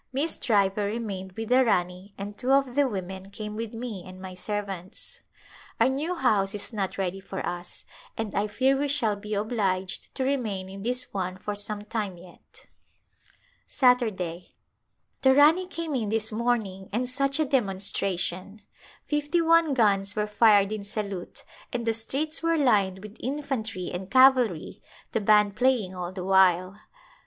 [0.11, 4.19] Miss Driver remained with the Rani and two of the women came with me and
[4.19, 5.21] my servants.
[5.79, 7.85] Our new house is not ready for us
[8.17, 12.17] and I fear we shall be obliged to remain in this one for some time
[12.17, 12.65] yet.
[13.67, 14.55] Saturday,
[15.21, 18.61] The Rani came in this morning and such a dem onstration!
[19.05, 24.09] Fifty one guns were fired in salute and the streets were lined with infantry and
[24.09, 24.81] cavalry,
[25.11, 26.79] the band playing all the while.